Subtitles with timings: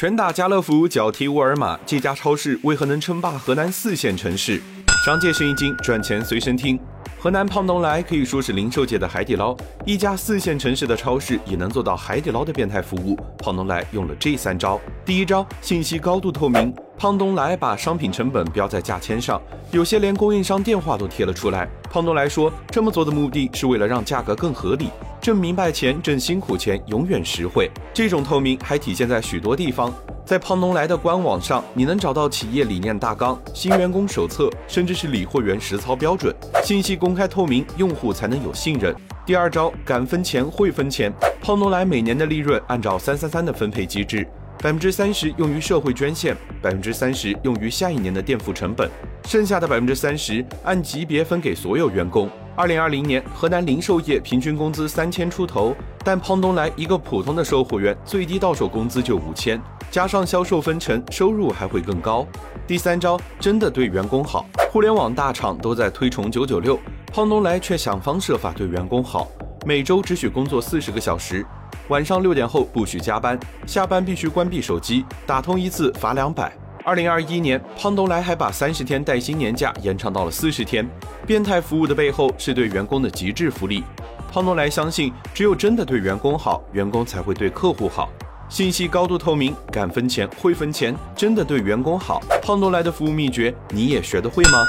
[0.00, 4.58] 拳打家乐福，脚踢沃尔玛，这家超市为何能称霸河南四线城市？
[5.04, 6.80] 商界生意经，赚钱随身听。
[7.18, 13.14] 河南胖东来可以说是零售界的海底捞，一家四线城市的超市也能做到海底捞的变态服务。
[13.40, 16.74] 胖东来用了这三招：第一招，信息高度透明。
[16.96, 19.38] 胖东来把商品成本标在价签上，
[19.70, 21.68] 有些连供应商电话都贴了出来。
[21.90, 24.88] 胖东来说，这么做的目的是为了让价格更合理。
[25.20, 27.70] 挣明白钱，挣辛苦钱，永远实惠。
[27.92, 29.92] 这种透明还体现在许多地方，
[30.24, 36.34] 在胖东来的官网上，你能找到企业理念大纲、新员工手册，甚至是理货员实操标准。
[36.64, 38.94] 信息公开透明，用户才能有信任。
[39.26, 41.12] 第二招，敢分钱会分钱。
[41.42, 44.26] 胖东来每年的利润按照三三三的分配机制。
[44.62, 48.88] 百分之三十用于社会捐献，百分之三十用于下一年的垫付成本，
[49.26, 52.28] 剩下的百分之三十按级别分给所有员工。
[52.60, 55.74] 二零二零年，河南零售业平均工资三千出头，
[56.04, 59.58] 但胖东来一个普通的售货员最低到手工资就五千，
[59.90, 62.26] 加上销售分成，收入还会更高。
[62.66, 66.78] 第三招真的对员工好，互联网大厂都在推崇九九六，
[67.10, 69.26] 胖东来却想方设法对员工好，
[69.64, 71.42] 每周只许工作四十个小时。
[71.88, 76.52] 晚上六点后不许加班，下班必须关闭手机，打通一次罚两百。
[76.90, 80.84] 二零二一年，胖东来还把三十天带薪年假延长到了四十天。
[81.24, 83.84] 变态服务的背后是对员工的极致福利。
[84.32, 88.08] 胖东来相信，只有真的对员工好，员工才会对客户好。
[88.48, 92.20] 信息高度透明，敢分钱会分钱，真的对员工好。
[92.42, 94.66] 胖东来的服务秘诀，你也学得会吗？